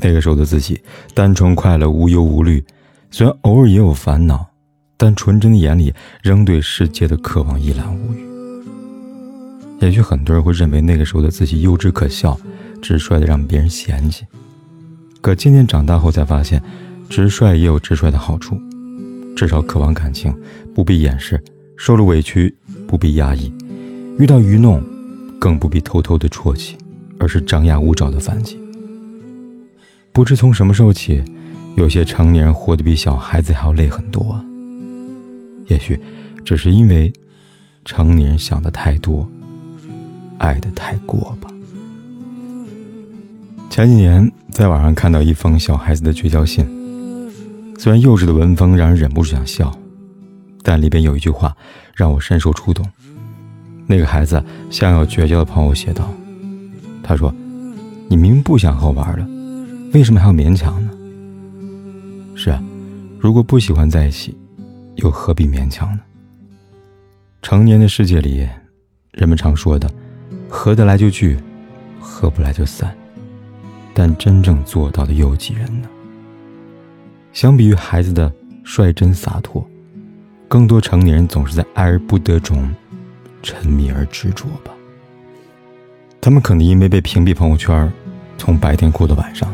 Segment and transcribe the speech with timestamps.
[0.00, 0.80] 那个时候的自己，
[1.14, 2.64] 单纯快乐，无忧无虑。
[3.10, 4.46] 虽然偶尔也有烦恼，
[4.96, 8.26] 但纯真的眼里仍对世界的渴望一览无余。
[9.80, 12.38] 也许很多人会认为那个时候的自己幼稚可笑，
[12.82, 14.24] 直率的让别人嫌弃。
[15.20, 16.62] 可渐渐长大后才发现，
[17.08, 18.60] 直率也有直率的好处，
[19.36, 20.34] 至少渴望感情
[20.74, 21.42] 不必掩饰，
[21.76, 22.54] 受了委屈
[22.86, 23.52] 不必压抑，
[24.18, 24.82] 遇到愚弄
[25.40, 26.76] 更不必偷偷的啜泣，
[27.18, 28.58] 而是张牙舞爪的反击。
[30.18, 31.22] 不知从什么时候起，
[31.76, 34.36] 有些成年人活得比小孩子还要累很多。
[35.68, 35.96] 也许，
[36.44, 37.12] 只是因为
[37.84, 39.30] 成年人想的太多，
[40.38, 41.48] 爱的太过吧。
[43.70, 46.66] 前几年在网上看到一封小孩子的绝交信，
[47.78, 49.72] 虽然幼稚的文风让人忍不住想笑，
[50.64, 51.56] 但里边有一句话
[51.94, 52.84] 让我深受触动。
[53.86, 56.12] 那个孩子向要绝交的朋友写道
[57.04, 57.32] ：“他说，
[58.08, 59.24] 你明明不想和我玩了。”
[59.94, 60.90] 为什么还要勉强呢？
[62.34, 62.62] 是啊，
[63.18, 64.36] 如果不喜欢在一起，
[64.96, 66.00] 又何必勉强呢？
[67.40, 68.46] 成年的世界里，
[69.12, 69.90] 人们常说的
[70.48, 71.38] “合得来就聚，
[71.98, 72.94] 合不来就散”，
[73.94, 75.88] 但真正做到的又有几人呢？
[77.32, 78.30] 相比于孩子的
[78.64, 79.66] 率真洒脱，
[80.48, 82.68] 更多成年人总是在爱而不得中
[83.42, 84.72] 沉迷而执着吧。
[86.20, 87.90] 他们可能因为被屏蔽朋友圈，
[88.36, 89.50] 从白天过到晚上。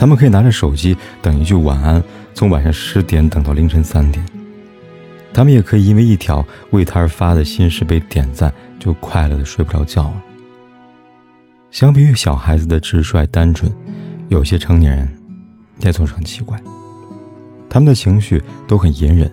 [0.00, 4.24] 他们可以拿着手机等一句晚安，从晚上十点等到凌晨三点。
[5.30, 10.22] 他们也可以因为一条为他而发的心事被点赞，就快乐的睡不着觉了。
[11.70, 13.70] 相比于小孩子的直率单纯，
[14.28, 15.06] 有些成年人
[15.80, 16.58] 也总是很奇怪。
[17.68, 19.30] 他们的情绪都很隐忍，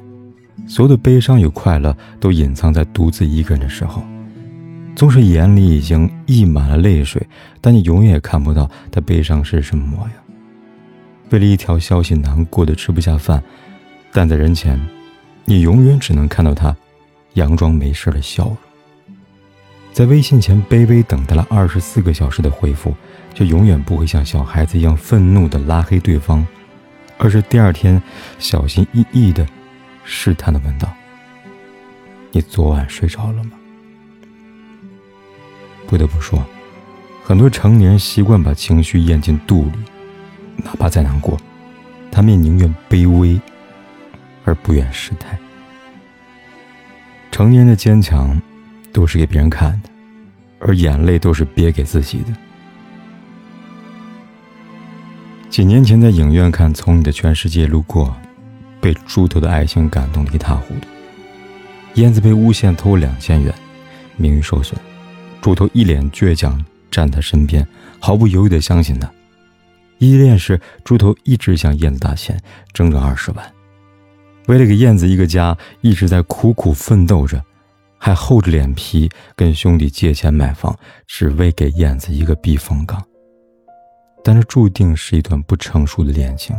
[0.68, 4.04] 所有的悲伤与快乐都隐藏在独自一个人的时候。
[4.98, 7.26] 纵使眼里已经溢满了泪水，
[7.62, 10.12] 但你永远也看不到他悲伤是什么模样。
[11.30, 13.44] 为了一条消息难过的吃不下饭，
[14.12, 14.80] 但在人前，
[15.46, 16.76] 你永远只能看到他
[17.36, 18.58] 佯装没事的笑容。
[19.92, 22.96] 在微信前卑微等待了二十四个小时的回复，
[23.34, 26.46] 就永远不会像小孩子一样愤怒的拉黑对方，
[27.18, 28.02] 而是第二天
[28.38, 29.46] 小心翼翼的
[30.04, 30.94] 试探的问道
[32.32, 33.52] ：“你昨晚睡着了吗？”
[35.88, 36.46] 不得不说，
[37.24, 39.80] 很多成年人习惯把情绪咽进肚里。
[40.58, 41.40] 哪怕再难过，
[42.12, 43.40] 他们也宁愿卑微，
[44.44, 45.38] 而不愿失态。
[47.32, 48.42] 成年人的坚强，
[48.92, 49.90] 都是给别人看的，
[50.60, 52.34] 而眼泪都是憋给自己的。
[55.50, 58.08] 几年前在影院看《从你的全世界路过》，
[58.82, 60.88] 被猪头的爱情感动得一塌糊涂。
[61.94, 63.54] 燕子被诬陷偷两千元，
[64.18, 64.80] 名誉受损，
[65.42, 67.68] 猪头一脸倔强站他身边，
[68.00, 69.10] 毫不犹豫地相信他。
[70.00, 72.40] 依恋时，猪头一直向燕子打钱，
[72.74, 73.54] 整整二十万。
[74.48, 77.44] 为了给燕子一个家，一直在苦苦奋斗着，
[77.98, 83.04] 还厚着脸皮跟兄弟借钱买房，只为给燕子一个避风港。
[84.24, 86.56] 但这注定是一段不成熟的恋情，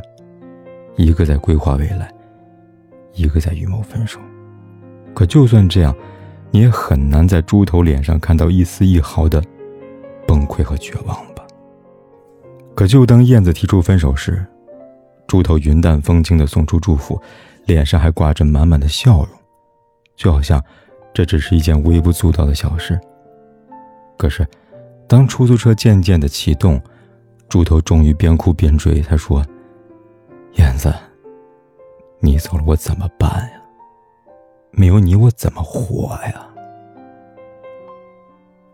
[0.97, 2.13] 一个在规划未来，
[3.15, 4.19] 一个在预谋分手。
[5.15, 5.95] 可就算这样，
[6.51, 9.43] 你也很难在猪头脸上看到一丝一毫的
[10.27, 11.17] 崩溃和绝望。
[12.79, 14.47] 可就当燕子提出分手时，
[15.27, 17.21] 猪头云淡风轻地送出祝福，
[17.67, 19.29] 脸上还挂着满满的笑容，
[20.15, 20.63] 就好像
[21.13, 22.97] 这只是一件微不足道的小事。
[24.17, 24.47] 可是，
[25.09, 26.81] 当出租车渐渐的启动，
[27.49, 29.45] 猪头终于边哭边追，他说
[30.55, 30.95] ：“燕子，
[32.21, 33.61] 你走了我怎么办呀？
[34.71, 36.47] 没有你我怎么活呀？”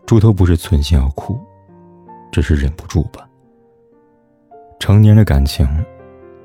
[0.05, 1.39] 猪头不是存心要哭，
[2.31, 3.24] 只是忍不住吧。
[4.85, 5.67] 成年的感情，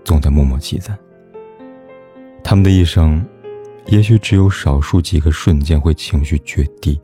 [0.02, 0.98] 总在默默积攒。
[2.42, 3.22] 他们的一生，
[3.84, 6.98] 也许只有少数几个瞬间会情绪决堤，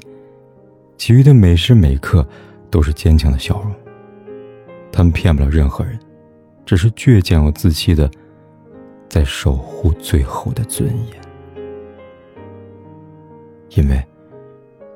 [0.97, 2.27] 其余的每时每刻
[2.71, 3.71] 都是坚强的笑容。
[4.91, 6.00] 他们骗不了任何人，
[6.65, 8.11] 只是倔强又自欺的，
[9.06, 11.21] 在守护最后的尊严。
[13.73, 14.03] 因为，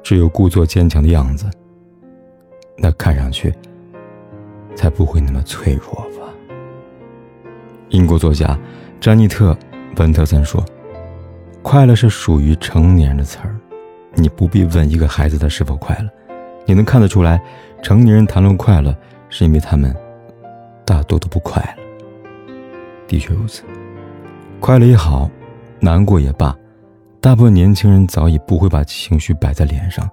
[0.03, 1.51] 只有故作坚强的样子，
[2.79, 3.53] 那看上去。
[4.77, 6.19] 才不会那么脆弱吧。
[7.91, 8.59] 英国作家
[9.01, 9.53] 詹妮特·
[9.99, 10.65] 文特森说
[11.63, 13.57] ：“快乐是属于成年人的词儿，
[14.15, 16.09] 你不必问一个孩子他是否快乐，
[16.67, 17.43] 你能看得出来，
[17.83, 18.97] 成年人谈论快乐，
[19.29, 19.95] 是因为他们
[20.85, 21.83] 大多都不快乐。
[23.09, 23.63] 的确如此，
[24.61, 25.29] 快乐也好，
[25.81, 26.57] 难过也罢，
[27.21, 30.09] 大部分年轻人早已不会把情绪摆在脸上。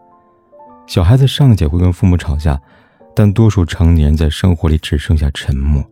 [0.88, 2.60] 小孩子尚且会跟父母吵架。”
[3.20, 5.84] 但多数成年人在生活里只剩下沉默。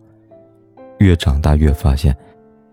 [1.00, 2.16] 越长大越发现，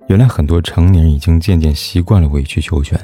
[0.08, 2.98] 原来很多成年人已经渐渐习惯了委曲求全，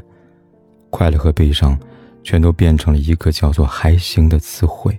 [0.91, 1.79] 快乐和悲伤，
[2.23, 4.99] 全都变成了一个叫做“还行”的词汇。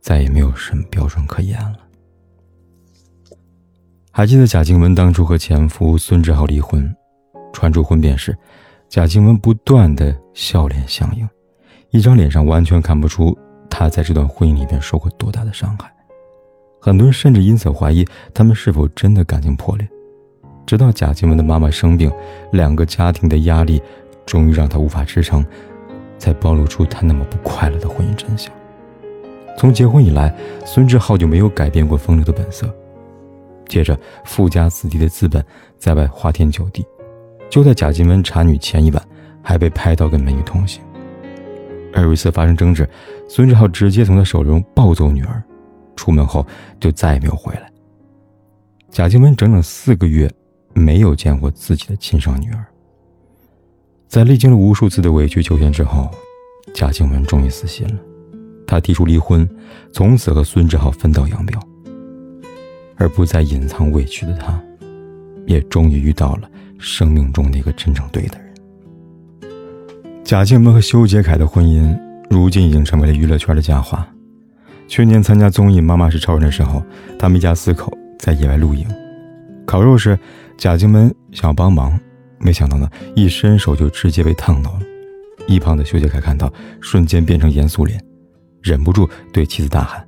[0.00, 1.78] 再也没有什么标准可言了。
[4.10, 6.94] 还记得贾静雯当初和前夫孙志浩离婚，
[7.52, 8.36] 传出婚变时，
[8.88, 11.28] 贾静雯不断的笑脸相迎，
[11.90, 13.36] 一张脸上完全看不出。
[13.70, 15.93] 她在这段婚姻里边受过多大的伤害？
[16.84, 18.04] 很多人甚至因此怀疑
[18.34, 19.88] 他们是否真的感情破裂。
[20.66, 22.12] 直到贾静雯的妈妈生病，
[22.52, 23.80] 两个家庭的压力
[24.26, 25.42] 终于让他无法支撑，
[26.18, 28.52] 才暴露出他那么不快乐的婚姻真相。
[29.56, 30.36] 从结婚以来，
[30.66, 32.70] 孙志浩就没有改变过风流的本色。
[33.66, 35.42] 接着，富家子弟的资本
[35.78, 36.84] 在外花天酒地，
[37.48, 39.02] 就在贾静雯产女前一晚，
[39.40, 40.82] 还被拍到跟美女同行。
[41.94, 42.86] 而有一次发生争执，
[43.26, 45.42] 孙志浩直接从他手中抱走女儿，
[45.96, 46.46] 出门后
[46.80, 47.70] 就再也没有回来。
[48.90, 50.30] 贾静雯整整四个月
[50.72, 52.64] 没有见过自己的亲生女儿。
[54.08, 56.08] 在历经了无数次的委曲求全之后，
[56.72, 57.98] 贾静雯终于死心了，
[58.66, 59.48] 她提出离婚，
[59.92, 61.60] 从此和孙志浩分道扬镳。
[62.96, 64.62] 而不再隐藏委屈的她，
[65.46, 66.48] 也终于遇到了
[66.78, 68.54] 生命中那个真正对的人。
[70.22, 71.98] 贾静雯和修杰楷的婚姻，
[72.30, 74.08] 如今已经成为了娱乐圈的佳话。
[74.86, 76.82] 去年参加综艺《妈妈是超人》的时候，
[77.18, 78.86] 他们一家四口在野外露营，
[79.66, 80.18] 烤肉时，
[80.56, 81.98] 贾静雯想要帮忙，
[82.38, 84.80] 没想到呢，一伸手就直接被烫到了。
[85.46, 88.00] 一旁的修杰楷看到，瞬间变成严肃脸，
[88.62, 90.06] 忍不住对妻子大喊：“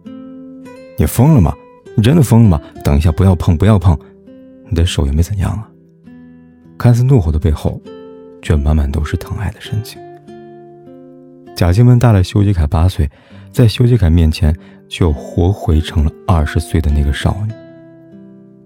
[0.97, 1.53] 你疯了吗？
[1.97, 2.61] 你真的疯了吗？
[2.85, 3.99] 等一下，不要碰，不要碰！
[4.69, 5.69] 你的手又没怎样啊！”
[6.79, 7.81] 看似怒火的背后，
[8.41, 10.01] 却满满都是疼爱的神情。
[11.55, 13.11] 贾静雯大了修杰楷八岁，
[13.57, 14.55] 在修杰楷面前
[14.87, 17.55] 就活回成了二十岁的那个少女。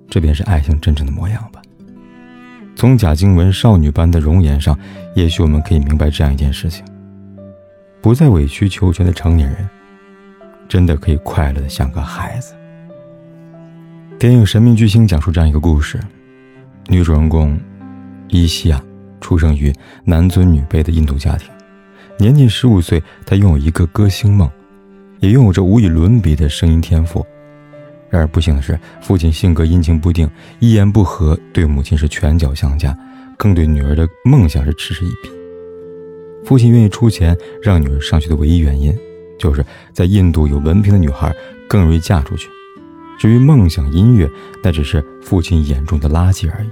[0.09, 1.63] 这便是爱情真正的模样吧。
[2.75, 4.77] 从贾静雯少女般的容颜上，
[5.15, 6.85] 也许我们可以明白这样一件事情：
[8.03, 9.69] 不再委曲求全的成年人，
[10.69, 12.53] 真的可以快乐的像个孩子。
[14.19, 16.01] 电影《神秘巨星》讲述这样一个故事：
[16.89, 17.57] 女主人公
[18.27, 18.83] 伊西亚
[19.21, 19.73] 出生于
[20.03, 21.49] 男尊女卑的印度家庭。
[22.19, 24.51] 年仅十五岁，她拥有一个歌星梦，
[25.21, 27.25] 也拥有着无与伦比的声音天赋。
[28.09, 30.29] 然而不幸的是，父亲性格阴晴不定，
[30.59, 32.97] 一言不合对母亲是拳脚相加，
[33.39, 35.31] 更对女儿的梦想是嗤之以鼻。
[36.45, 38.93] 父亲愿意出钱让女儿上学的唯一原因，
[39.39, 41.33] 就是在印度有文凭的女孩
[41.69, 42.49] 更容易嫁出去。
[43.19, 44.29] 至于梦想音乐，
[44.65, 46.69] 那只是父亲眼中的垃圾而已。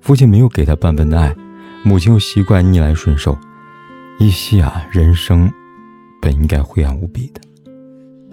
[0.00, 1.34] 父亲没有给他半分的爱，
[1.82, 3.36] 母亲又习惯逆来顺受。
[4.18, 5.52] 依稀啊，人生
[6.22, 7.40] 本应该灰暗无比的，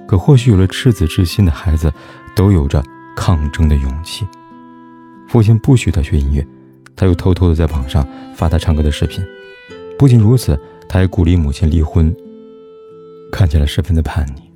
[0.07, 1.91] 可或许有了赤子之心的孩子，
[2.35, 2.83] 都有着
[3.15, 4.27] 抗争的勇气。
[5.27, 6.47] 父亲不许他学音乐，
[6.95, 9.25] 他又偷偷的在网上发他唱歌的视频。
[9.97, 12.15] 不仅如此，他还鼓励母亲离婚，
[13.31, 14.51] 看起来十分的叛逆。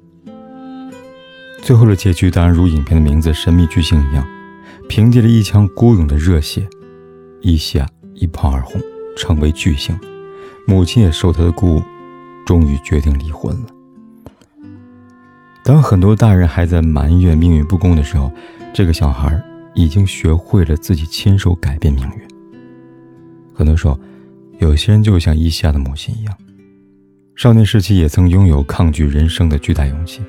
[1.60, 4.24] 最后的结局当然如影片的名字《神秘巨星》一样，
[4.88, 6.68] 凭借着一腔孤勇的热血，
[7.42, 8.80] 一下一炮而红，
[9.18, 9.98] 成为巨星。
[10.68, 11.84] 母亲也受他的鼓舞，
[12.46, 13.68] 终于决定离婚了。
[15.64, 18.32] 当很多大人还在埋怨命运不公的时候，
[18.74, 19.42] 这个小孩
[19.74, 22.22] 已经学会了自己亲手改变命运。
[23.54, 23.98] 很多时候，
[24.60, 26.38] 有些人就像伊夏的母亲一样，
[27.36, 30.22] 少年时期也曾拥有抗拒人生的巨大勇气，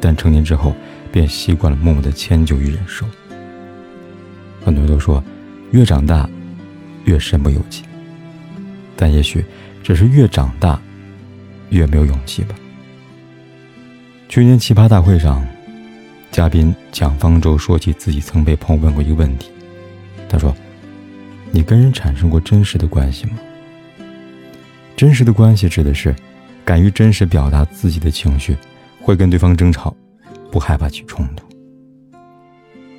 [0.00, 0.74] 但成年之后
[1.12, 3.06] 便习惯了默默的迁就与忍受。
[4.64, 5.22] 很多人都说，
[5.70, 6.28] 越长大，
[7.04, 7.82] 越身不由己。
[8.96, 9.44] 但也许
[9.82, 10.80] 只是越长大，
[11.72, 12.54] 越没有勇气吧。
[14.28, 15.44] 去年奇葩大会上，
[16.30, 19.50] 嘉宾蒋方舟说起自己曾被朋友问过一个问题，
[20.28, 20.54] 他说
[21.50, 23.32] ：“你跟人产生过真实的关系吗？”
[24.96, 26.14] 真实的关系指的是
[26.64, 28.56] 敢于真实表达自己的情绪，
[29.00, 29.94] 会跟对方争吵，
[30.50, 31.44] 不害怕起冲突。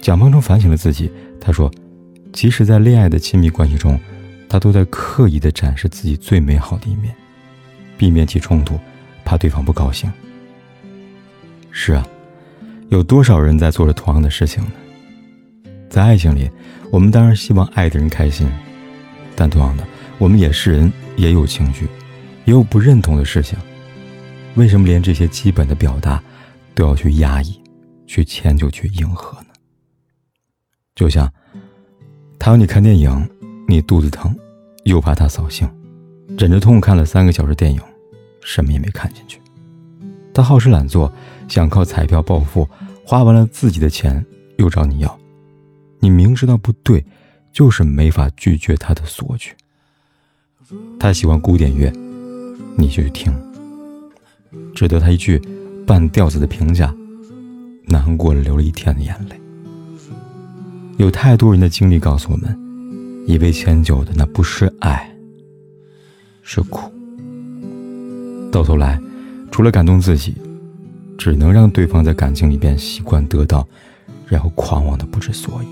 [0.01, 1.71] 蒋方舟反省了自己，他说
[2.33, 3.99] ：“即使在恋爱的亲密关系中。”
[4.49, 7.11] 他都在刻意的展示自己最美好的一面，
[7.97, 8.79] 避免起冲突，
[9.23, 10.11] 怕对方不高兴。
[11.71, 12.07] 是啊，
[12.89, 14.71] 有多少人在做着同样的事情呢？
[15.89, 16.49] 在爱情里，
[16.91, 18.47] 我们当然希望爱的人开心，
[19.35, 19.85] 但同样的，
[20.17, 21.87] 我们也是人，也有情绪，
[22.45, 23.57] 也有不认同的事情。
[24.55, 26.21] 为什么连这些基本的表达
[26.75, 27.59] 都要去压抑、
[28.05, 29.47] 去迁就、去迎合呢？
[30.95, 31.31] 就像
[32.37, 33.29] 他要你看电影，
[33.67, 34.35] 你肚子疼，
[34.83, 35.67] 又怕他扫兴，
[36.37, 37.79] 忍着痛看了三个小时电影，
[38.41, 39.39] 什么也没看进去。
[40.33, 41.11] 他好吃懒做，
[41.47, 42.67] 想靠彩票暴富，
[43.05, 44.25] 花完了自己的钱
[44.57, 45.19] 又找你要，
[45.99, 47.05] 你明知道不对，
[47.51, 49.53] 就是没法拒绝他的索取。
[50.99, 51.91] 他喜欢古典乐，
[52.77, 53.31] 你就去听。
[54.73, 55.39] 只得他一句
[55.85, 56.93] 半吊子的评价，
[57.85, 59.39] 难过了流了一天的眼泪。
[60.97, 62.57] 有太多人的经历告诉我们，
[63.27, 65.12] 一味迁就的那不是爱，
[66.43, 66.91] 是苦。
[68.51, 69.01] 到头来，
[69.49, 70.35] 除了感动自己，
[71.17, 73.67] 只能让对方在感情里边习惯得到，
[74.27, 75.67] 然后狂妄的不知所以。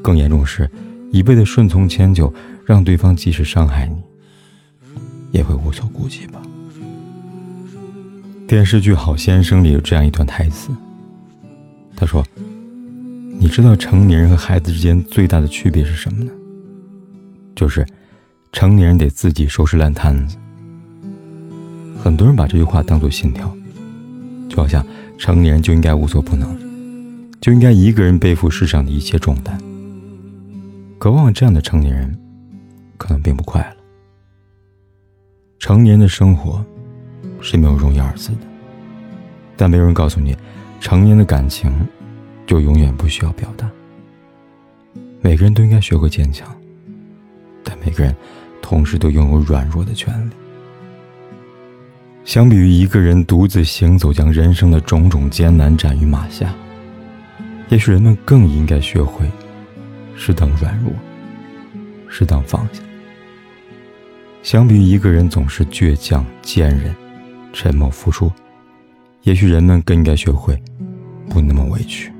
[0.00, 0.70] 更严重是，
[1.10, 2.32] 一味的顺从迁就，
[2.64, 4.02] 让对方即使伤害你，
[5.30, 6.40] 也会无所顾忌吧。
[8.48, 10.70] 电视剧《好先生》里有这样一段台词，
[11.96, 12.24] 他说
[13.38, 16.30] ：“你知道成年人和孩子之间最大的区别是什么呢？
[17.54, 17.86] 就是
[18.52, 20.36] 成年人得自己收拾烂摊子。
[22.02, 23.52] 很多人把这句话当作信条，
[24.48, 24.86] 就好像
[25.18, 26.56] 成年人就应该无所不能，
[27.40, 29.58] 就应该一个人背负世上的一切重担。
[30.98, 32.16] 可往往这样的成年人，
[32.96, 33.76] 可能并不快乐。
[35.58, 36.64] 成年的生活。”
[37.44, 38.46] 是没有容易二字的，
[39.56, 40.36] 但没有人告诉你，
[40.78, 41.72] 成年的感情
[42.46, 43.68] 就永远不需要表达。
[45.20, 46.48] 每个人都应该学会坚强，
[47.64, 48.14] 但每个人
[48.72, 50.32] 同时都拥有软弱的权利。
[52.24, 56.54] 相比于一个人独自行走，将人生的种种艰难斩于马下，
[57.68, 59.30] 也许人们更应该学会
[60.16, 60.90] 适当软弱，
[62.08, 62.80] 适当放下。
[64.42, 66.94] 相比于一个人总是倔强坚韧。
[67.52, 68.32] 沉默付出，
[69.24, 70.58] 也许人们更应该学会
[71.28, 72.10] 不那么委屈，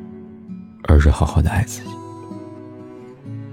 [0.82, 2.01] 而是好好的爱自己。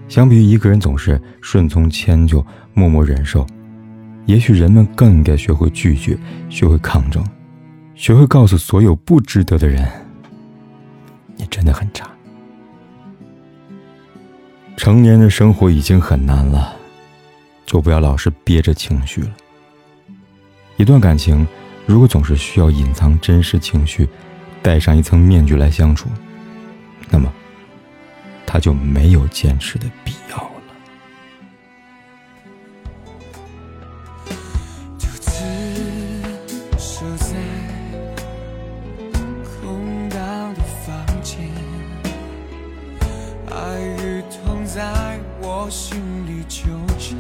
[0.10, 3.48] 相比于一个人总是顺从迁就、默默忍受，
[4.26, 6.18] 也许人们更应该学会拒绝，
[6.50, 7.24] 学会抗争，
[7.96, 9.88] 学会告诉所有不值得的人
[11.38, 12.10] ：“你真的很差。”
[14.76, 16.76] 成年人的生活已经很难了，
[17.66, 19.30] 就不要老是憋着情绪了。
[20.76, 21.48] 一段感情。
[21.86, 24.08] 如果总是需要隐藏真实情绪，
[24.62, 26.08] 戴上一层面具来相处，
[27.10, 27.34] 那么
[28.52, 30.50] 他就没有坚持的必要了。
[34.98, 35.30] 独自
[36.80, 37.36] 守在
[39.62, 41.38] 空荡的房间，
[43.52, 46.64] 爱与痛在我心里纠
[46.98, 47.20] 缠，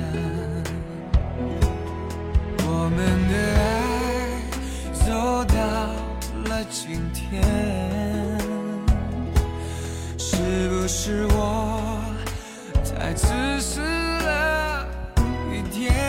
[2.65, 2.97] 我们
[3.29, 3.61] 的爱。
[5.05, 5.53] 走到
[6.49, 7.29] 了今天，
[10.39, 12.01] 是不是我
[12.97, 13.27] 太自
[13.59, 14.87] 私了
[15.51, 16.08] 一点？